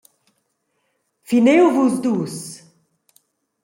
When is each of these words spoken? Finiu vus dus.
Finiu 1.29 1.71
vus 1.77 1.95
dus. 2.03 2.35